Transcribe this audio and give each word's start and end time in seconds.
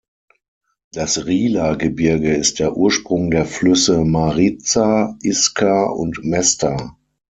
Das 0.93 1.27
Rila-Gebirge 1.27 2.33
ist 2.33 2.57
der 2.57 2.75
Ursprung 2.75 3.29
der 3.29 3.45
Flüsse 3.45 4.03
Mariza, 4.03 5.15
Iskar 5.21 5.95
und 5.95 6.21
Mesta. 6.23 6.97